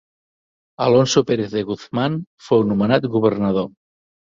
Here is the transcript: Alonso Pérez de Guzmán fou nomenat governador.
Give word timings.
Alonso 0.85 1.19
Pérez 1.29 1.49
de 1.55 1.61
Guzmán 1.69 2.13
fou 2.49 2.67
nomenat 2.75 3.11
governador. 3.19 3.67